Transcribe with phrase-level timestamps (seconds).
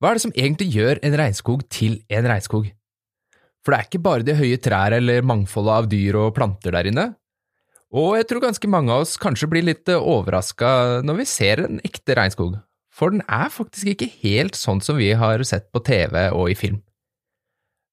[0.00, 2.70] Hva er det som egentlig gjør en regnskog til en regnskog?
[3.60, 6.88] For det er ikke bare de høye trær eller mangfoldet av dyr og planter der
[6.88, 7.04] inne.
[7.92, 11.82] Og jeg tror ganske mange av oss kanskje blir litt overraska når vi ser en
[11.84, 12.56] ekte regnskog,
[12.88, 16.56] for den er faktisk ikke helt sånn som vi har sett på TV og i
[16.56, 16.80] film.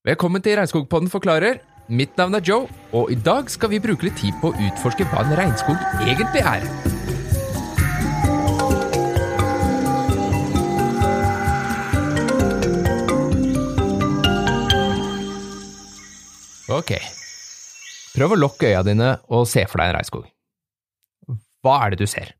[0.08, 1.60] Velkommen til Regnskogpodden forklarer.
[1.92, 5.04] Mitt navn er Joe, og i dag skal vi bruke litt tid på å utforske
[5.10, 6.97] hva en regnskog egentlig er.
[16.88, 16.96] Ok,
[18.14, 20.24] prøv å lukke øya dine og se for deg en regnskog.
[21.60, 22.30] Hva er det du ser?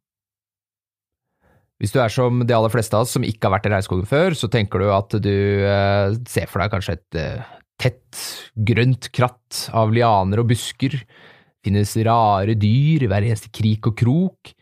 [1.76, 4.08] Hvis du er som de aller fleste av oss som ikke har vært i regnskogen
[4.08, 5.34] før, så tenker du at du
[5.68, 8.22] eh, ser for deg kanskje et eh, tett,
[8.56, 10.96] grønt kratt av lianer og busker.
[10.96, 14.54] Det finnes rare dyr i hver eneste krik og krok.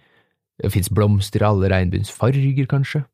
[0.59, 3.07] Det finnes blomster i alle regnbuens farger, kanskje.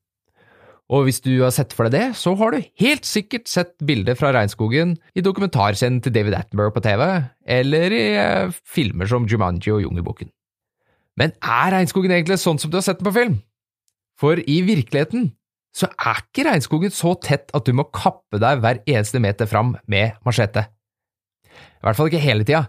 [0.93, 4.17] Og hvis du har sett for deg det, så har du helt sikkert sett bilder
[4.19, 7.05] fra regnskogen i dokumentarscenen til David Attenborough på TV,
[7.49, 10.29] eller i eh, filmer som Jumanji og Jungelboken.
[11.17, 13.39] Men er regnskogen egentlig sånn som du har sett den på film?
[14.21, 15.31] For i virkeligheten
[15.73, 19.73] så er ikke regnskogen så tett at du må kappe deg hver eneste meter fram
[19.89, 20.67] med machete.
[21.49, 22.67] I hvert fall ikke hele tida.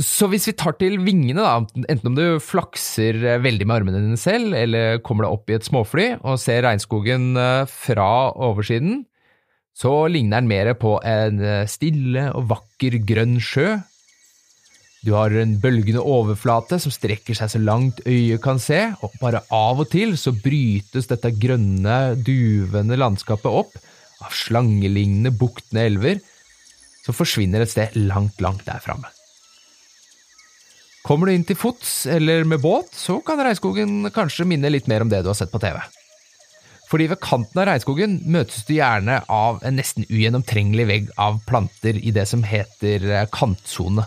[0.00, 3.14] Så hvis vi tar til vingene, da, enten om du flakser
[3.44, 7.34] veldig med armene dine selv, eller kommer deg opp i et småfly og ser regnskogen
[7.38, 9.04] eh, fra oversiden,
[9.74, 13.76] så ligner den mer på en eh, stille og vakker grønn sjø
[15.04, 19.42] du har en bølgende overflate som strekker seg så langt øyet kan se, og bare
[19.52, 23.76] av og til så brytes dette grønne, duvende landskapet opp
[24.24, 26.22] av slangelignende, buktende elver
[27.04, 29.12] som forsvinner et sted langt, langt der framme.
[31.04, 35.04] Kommer du inn til fots eller med båt, så kan regnskogen kanskje minne litt mer
[35.04, 35.76] om det du har sett på TV.
[36.88, 41.98] Fordi ved kanten av regnskogen møtes du gjerne av en nesten ugjennomtrengelig vegg av planter
[42.00, 44.06] i det som heter kantsone.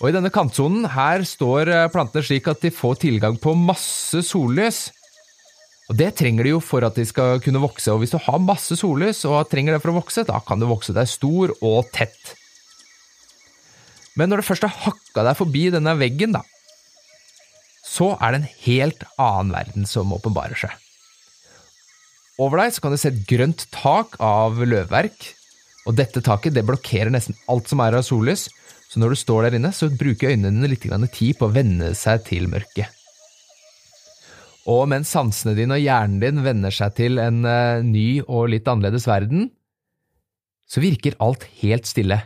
[0.00, 4.20] Og i denne kantsonen her står eh, plantene slik at de får tilgang på masse
[4.28, 4.90] sollys.
[5.88, 8.42] Og det trenger de jo for at de skal kunne vokse, og hvis du har
[8.42, 11.88] masse sollys og trenger det for å vokse, da kan du vokse deg stor og
[11.94, 12.34] tett.
[14.16, 16.42] Men når du først har hakka deg forbi denne veggen, da,
[17.86, 20.72] så er det en helt annen verden som åpenbarer seg.
[22.42, 25.30] Over deg så kan du se et grønt tak av løvverk,
[25.86, 28.48] og dette taket det blokkerer nesten alt som er av sollys,
[28.90, 31.92] så når du står der inne, så bruker øynene dine litt tid på å venne
[31.98, 32.92] seg til mørket.
[34.66, 38.66] Og mens sansene dine og hjernen din venner seg til en uh, ny og litt
[38.66, 39.50] annerledes verden,
[40.66, 42.18] så virker alt helt stille.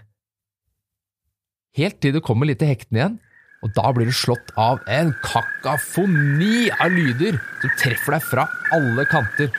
[1.78, 3.18] Helt til du kommer litt til hektene igjen,
[3.60, 9.04] og da blir du slått av en kakafoni av lyder som treffer deg fra alle
[9.10, 9.50] kanter.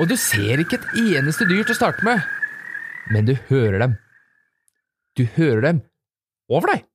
[0.00, 0.88] Og du ser ikke et
[1.18, 2.24] eneste dyr til å starte med,
[3.12, 3.98] men du hører dem.
[5.18, 5.82] Du hører dem
[6.50, 6.86] over deg.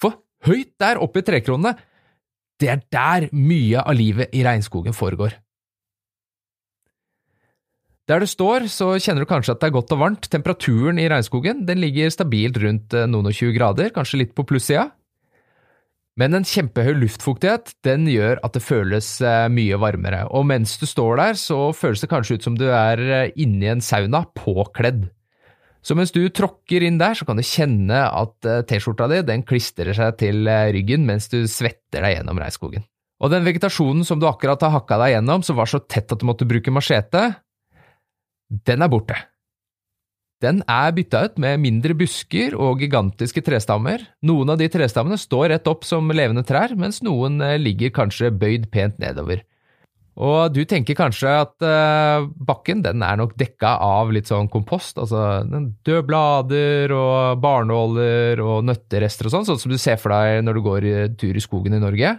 [0.00, 0.16] For
[0.48, 1.76] høyt der oppe i trekronene,
[2.60, 5.36] det er der mye av livet i regnskogen foregår.
[8.10, 10.26] Der du står, så kjenner du kanskje at det er godt og varmt.
[10.32, 14.42] Temperaturen i regnskogen den ligger stabilt rundt eh, noen og tjue grader, kanskje litt på
[14.48, 14.88] plussida.
[16.18, 20.88] Men en kjempehøy luftfuktighet den gjør at det føles eh, mye varmere, og mens du
[20.90, 25.04] står der, så føles det kanskje ut som du er eh, inni en sauna, påkledd.
[25.86, 29.94] Så mens du tråkker inn der, så kan du kjenne at T-skjorta di den klistrer
[29.96, 32.82] seg til ryggen mens du svetter deg gjennom regnskogen.
[33.22, 36.20] Og den vegetasjonen som du akkurat har hakka deg gjennom, som var så tett at
[36.20, 37.30] du måtte bruke machete,
[38.50, 39.16] den er borte.
[40.40, 44.06] Den er bytta ut med mindre busker og gigantiske trestammer.
[44.24, 48.32] Noen av de trestammene står rett opp som levende trær, mens noen eh, ligger kanskje
[48.32, 49.44] bøyd pent nedover.
[50.20, 54.98] Og du tenker kanskje at uh, bakken den er nok dekka av litt sånn kompost,
[55.00, 60.42] altså døde blader og barnåler og nøtterester og sånn, sånn som du ser for deg
[60.44, 60.88] når du går
[61.20, 62.18] tur i skogen i Norge.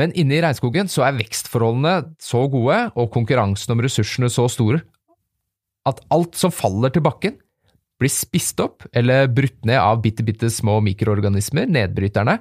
[0.00, 4.80] Men inne i regnskogen så er vekstforholdene så gode og konkurransen om ressursene så store
[5.88, 7.38] at alt som faller til bakken,
[8.00, 12.38] blir spist opp eller brutt ned av bitte, bitte små mikroorganismer, nedbryterne,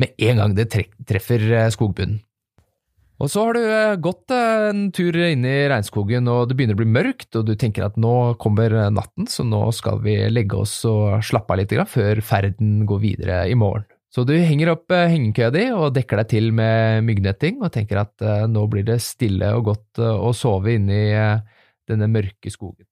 [0.00, 2.20] med en gang det treffer eh, skogbunnen.
[3.22, 6.78] Og så har du eh, gått eh, en tur inn i regnskogen, og det begynner
[6.78, 10.58] å bli mørkt, og du tenker at nå kommer natten, så nå skal vi legge
[10.64, 13.86] oss og slappe av litt før ferden går videre i morgen.
[14.14, 18.22] Så du henger opp hengekøya di og dekker deg til med myggnetting, og tenker at
[18.46, 21.08] nå blir det stille og godt å sove inne i
[21.90, 22.86] denne mørke skogen.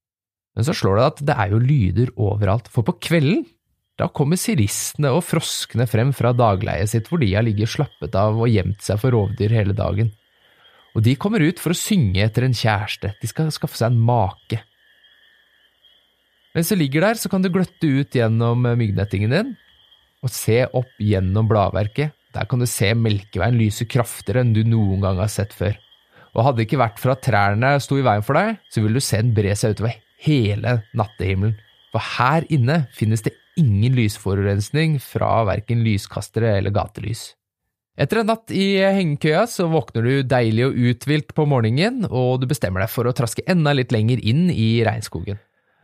[0.57, 3.45] Men så slår det at det er jo lyder overalt, for på kvelden
[4.01, 8.39] da kommer siristene og froskene frem fra dagleiet sitt hvor de har ligget slappet av
[8.41, 10.11] og gjemt seg for rovdyr hele dagen.
[10.97, 14.01] Og de kommer ut for å synge etter en kjæreste, de skal skaffe seg en
[14.01, 14.61] make.
[16.57, 19.55] Mens du ligger der, så kan du gløtte ut gjennom myggnettingen din
[20.23, 22.13] og se opp gjennom bladverket.
[22.33, 25.75] Der kan du se Melkeveien lyse kraftigere enn du noen gang har sett før.
[26.33, 29.01] Og hadde det ikke vært for at trærne sto i veien for deg, så ville
[29.01, 31.59] du se den bre seg utover hele nattehimmelen.
[31.93, 37.35] For her inne finnes det ingen lysforurensning fra verken lyskastere eller gatelys.
[38.01, 42.49] Etter en natt i hengekøya så våkner du deilig og uthvilt på morgenen, og du
[42.49, 45.37] bestemmer deg for å traske enda litt lenger inn i regnskogen.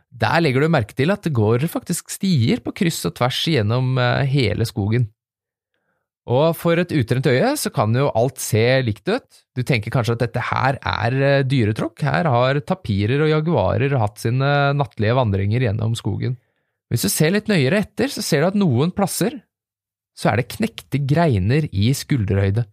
[0.09, 3.93] Der legger du merke til at det går faktisk stier på kryss og tvers gjennom
[4.01, 5.11] eh, hele skogen.
[6.29, 9.25] Og for et utrent øye så kan jo alt se likt ut.
[9.57, 14.21] Du tenker kanskje at dette her er eh, dyretråkk, her har tapirer og jaguarer hatt
[14.21, 16.37] sine nattlige vandringer gjennom skogen.
[16.89, 19.39] Hvis du ser litt nøyere etter, så ser du at noen plasser
[20.19, 22.65] så er det knekte greiner i skulderhøyde.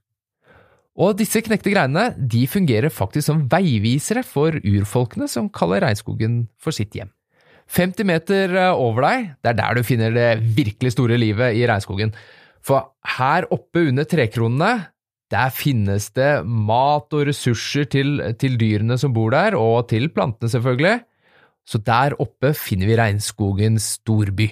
[0.96, 6.76] Og disse knekte greinene de fungerer faktisk som veivisere for urfolkene som kaller regnskogen for
[6.76, 7.12] sitt hjem.
[7.72, 11.64] 50 meter eh, over deg, det er der du finner det virkelig store livet i
[11.68, 12.12] regnskogen.
[12.66, 12.82] For
[13.16, 14.88] her oppe under trekronene,
[15.30, 20.50] der finnes det mat og ressurser til, til dyrene som bor der, og til plantene,
[20.50, 21.00] selvfølgelig.
[21.66, 24.48] Så der oppe finner vi regnskogens storby.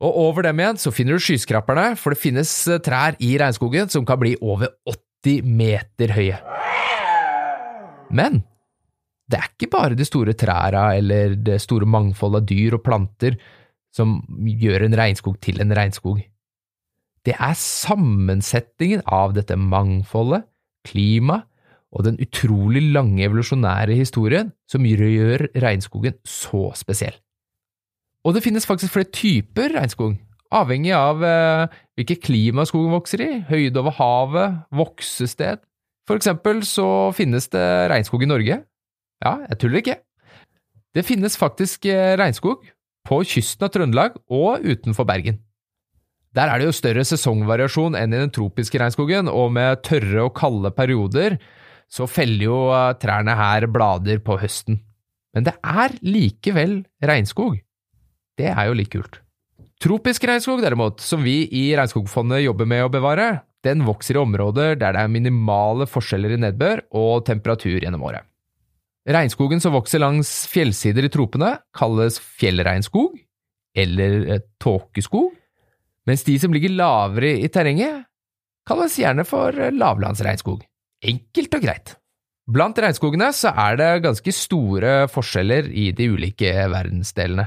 [0.00, 3.92] Og over dem igjen så finner du skyskraperne, for det finnes eh, trær i regnskogen
[3.92, 6.38] som kan bli over 80 meter høye.
[8.16, 8.40] Men
[9.30, 13.36] det er ikke bare de store trærne eller det store mangfoldet av dyr og planter
[13.94, 16.22] som gjør en regnskog til en regnskog.
[17.26, 20.46] Det er sammensetningen av dette mangfoldet,
[20.88, 21.46] klimaet
[21.90, 27.16] og den utrolig lange evolusjonære historien som gjør regnskogen så spesiell.
[28.24, 30.14] Og det finnes faktisk flere typer regnskog,
[30.54, 35.64] avhengig av eh, hvilket klima skogen vokser i, høyde over havet, voksested.
[36.08, 38.60] For eksempel så finnes det regnskog i Norge,
[39.20, 39.98] ja, jeg tuller ikke.
[40.94, 42.64] Det finnes faktisk eh, regnskog
[43.08, 45.40] på kysten av Trøndelag og utenfor Bergen.
[46.36, 50.36] Der er det jo større sesongvariasjon enn i den tropiske regnskogen, og med tørre og
[50.38, 51.40] kalde perioder
[51.90, 54.78] så feller jo eh, trærne her blader på høsten.
[55.34, 57.58] Men det er likevel regnskog.
[58.38, 59.20] Det er jo litt kult.
[59.80, 63.28] Tropisk regnskog, derimot, som vi i Regnskogfondet jobber med å bevare,
[63.64, 68.26] den vokser i områder der det er minimale forskjeller i nedbør og temperatur gjennom året.
[69.08, 73.16] Regnskogen som vokser langs fjellsider i tropene, kalles fjellregnskog,
[73.80, 75.32] eller eh, tåkeskog,
[76.10, 78.04] mens de som ligger lavere i terrenget,
[78.68, 80.64] kalles gjerne for eh, lavlandsregnskog.
[81.06, 81.94] Enkelt og greit.
[82.50, 87.46] Blant regnskogene så er det ganske store forskjeller i de ulike verdensdelene,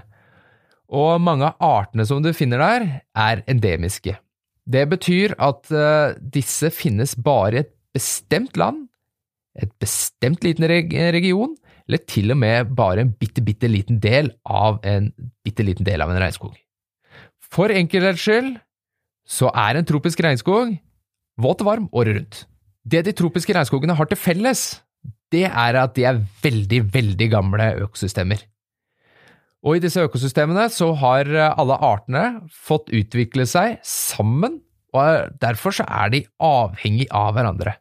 [0.93, 2.87] og mange av artene som du finner der,
[3.17, 4.15] er endemiske.
[4.63, 8.87] Det betyr at eh, disse finnes bare i et bestemt land
[9.53, 11.55] et bestemt liten region,
[11.87, 15.11] eller til og med bare en bitte, bitte liten del av en
[15.45, 16.55] bitte liten del av en regnskog.
[17.53, 18.55] For enkelhets skyld
[19.29, 20.73] så er en tropisk regnskog
[21.43, 22.39] våt og varm året rundt.
[22.83, 24.63] Det de tropiske regnskogene har til felles,
[25.31, 28.41] det er at de er veldig, veldig gamle økosystemer.
[29.63, 34.59] Og i disse økosystemene så har alle artene fått utvikle seg sammen,
[34.93, 37.77] og derfor så er de avhengig av hverandre.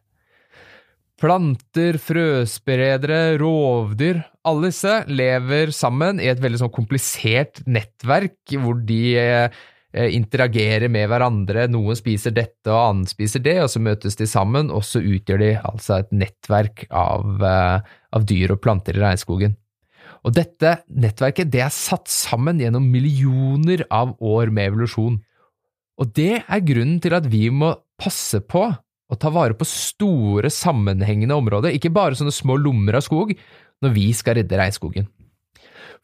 [1.23, 9.15] Planter, frøspredere, rovdyr Alle disse lever sammen i et veldig sånn komplisert nettverk hvor de
[9.21, 9.61] eh,
[10.17, 11.69] interagerer med hverandre.
[11.71, 15.39] Noen spiser dette, og annen spiser det, og så møtes de sammen, og så utgjør
[15.45, 19.55] de altså et nettverk av, eh, av dyr og planter i regnskogen.
[20.27, 25.21] Og dette nettverket det er satt sammen gjennom millioner av år med evolusjon.
[26.03, 28.73] Og det er grunnen til at vi må passe på
[29.13, 33.33] å ta vare på store, sammenhengende områder, ikke bare sånne små lommer av skog,
[33.83, 35.07] når vi skal redde regnskogen.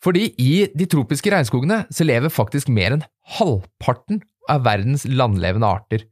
[0.04, 3.06] Fordi i de tropiske regnskogene så lever faktisk mer enn
[3.38, 6.06] halvparten av verdens landlevende arter.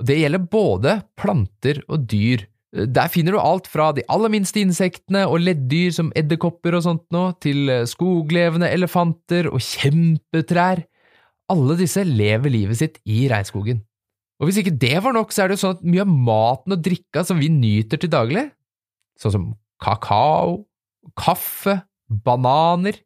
[0.00, 2.46] Det gjelder både planter og dyr.
[2.70, 7.04] Der finner du alt fra de aller minste insektene og leddyr som edderkopper og sånt
[7.12, 10.84] nå, til skoglevende elefanter og kjempetrær.
[11.50, 13.82] Alle disse lever livet sitt i regnskogen.
[14.40, 16.74] Og hvis ikke det var nok, så er det jo sånn at mye av maten
[16.76, 18.46] og drikka som vi nyter til daglig,
[19.20, 19.46] sånn som
[19.84, 20.62] kakao,
[21.20, 22.96] kaffe, bananer,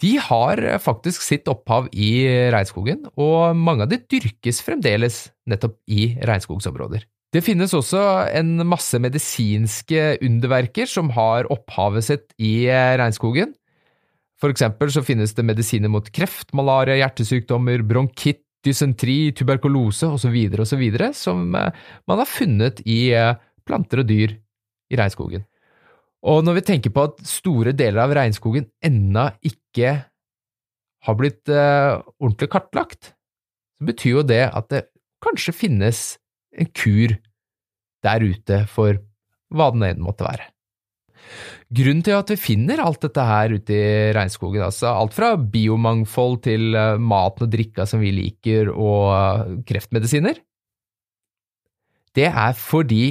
[0.00, 6.14] de har faktisk sitt opphav i regnskogen, og mange av de dyrkes fremdeles nettopp i
[6.24, 7.04] regnskogsområder.
[7.30, 8.00] Det finnes også
[8.34, 12.66] en masse medisinske underverker som har opphavet sitt i
[12.98, 13.52] regnskogen.
[14.40, 20.84] For eksempel så finnes det medisiner mot kreft, malaria, hjertesykdommer, bronkitt, dysentri, tuberkulose osv., osv.,
[21.16, 21.72] som eh,
[22.10, 23.34] man har funnet i eh,
[23.66, 24.36] planter og dyr
[24.90, 25.46] i regnskogen.
[26.28, 29.94] Og når vi tenker på at store deler av regnskogen ennå ikke
[31.06, 33.14] har blitt uh, ordentlig kartlagt,
[33.80, 34.82] så betyr jo det at det
[35.24, 36.02] kanskje finnes
[36.52, 37.14] en kur
[38.04, 39.00] der ute for
[39.54, 40.50] hva den enn måtte være.
[41.70, 46.40] Grunnen til at vi finner alt dette her ute i regnskogen, altså alt fra biomangfold
[46.48, 50.40] til uh, maten og drikka som vi liker, og uh, kreftmedisiner,
[52.18, 53.04] det er fordi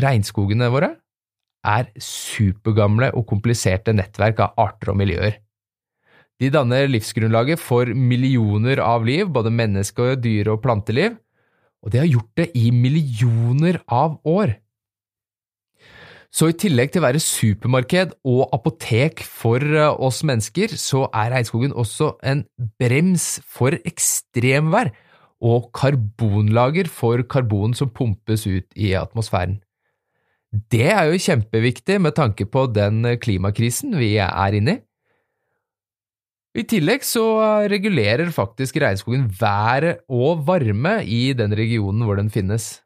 [0.00, 0.94] regnskogene våre
[1.66, 5.36] er supergamle og kompliserte nettverk av arter og miljøer.
[6.40, 11.18] De danner livsgrunnlaget for millioner av liv, både menneske-, dyre- og planteliv,
[11.84, 14.56] og de har gjort det i millioner av år.
[16.30, 21.32] Så i tillegg til å være supermarked og apotek for eh, oss mennesker, så er
[21.34, 22.44] regnskogen også en
[22.78, 24.92] brems for ekstremvær
[25.40, 29.58] og karbonlager for karbon som pumpes ut i atmosfæren.
[30.50, 34.82] Det er jo kjempeviktig med tanke på den klimakrisen vi er inne i.
[36.58, 37.22] I tillegg så
[37.70, 42.80] regulerer faktisk regnskogen været og varme i den regionen hvor den finnes.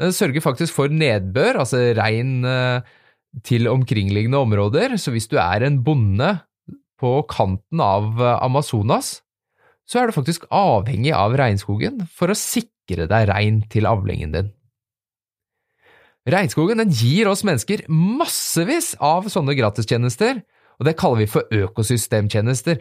[0.00, 2.86] Den sørger faktisk for nedbør, altså regn eh,
[3.46, 6.38] til omkringliggende områder, så hvis du er en bonde
[7.00, 9.18] på kanten av eh, Amazonas,
[9.90, 14.50] så er du faktisk avhengig av regnskogen for å sikre deg regn til avlingen din.
[16.30, 20.42] Regnskogen gir oss mennesker massevis av sånne gratistjenester,
[20.80, 22.78] og det kaller vi for økosystemtjenester.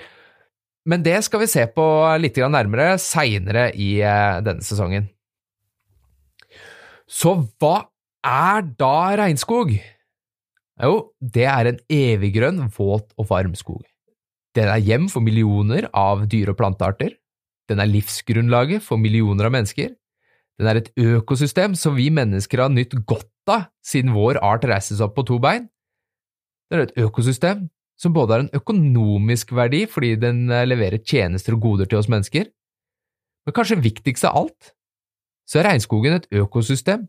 [0.87, 1.85] Men det skal vi se på
[2.21, 5.09] litt nærmere seinere i eh, denne sesongen.
[7.09, 7.89] Så hva
[8.21, 9.73] er da regnskog?
[10.79, 13.81] Jo, det er en eviggrønn, våt og varm skog.
[14.55, 17.15] Den er hjem for millioner av dyre- og plantearter.
[17.69, 19.91] Den er livsgrunnlaget for millioner av mennesker.
[20.59, 25.01] Den er et økosystem som vi mennesker har nytt godt av siden vår art reises
[25.01, 25.69] opp på to bein.
[26.69, 27.67] Den er et økosystem
[27.99, 32.45] som både har en økonomisk verdi fordi den leverer tjenester og goder til oss mennesker,
[33.45, 34.73] men kanskje viktigst av alt,
[35.49, 37.07] så er regnskogen et økosystem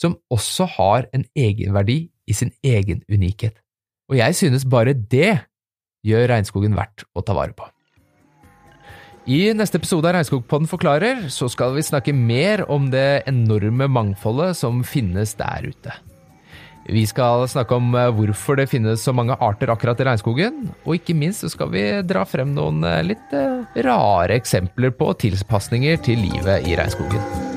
[0.00, 3.56] som også har en egenverdi i sin egen unikhet.
[4.10, 5.38] Og jeg synes bare det
[6.06, 7.68] gjør regnskogen verdt å ta vare på.
[9.30, 14.56] I neste episode av Regnskogpodden forklarer så skal vi snakke mer om det enorme mangfoldet
[14.58, 15.92] som finnes der ute.
[16.90, 20.96] Vi skal snakke om eh, hvorfor det finnes så mange arter akkurat i regnskogen, og
[20.96, 26.00] ikke minst så skal vi dra frem noen eh, litt eh, rare eksempler på tilpasninger
[26.08, 27.49] til livet i regnskogen.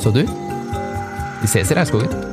[0.00, 0.26] Så du,
[1.42, 2.29] vi ses i regnskogen.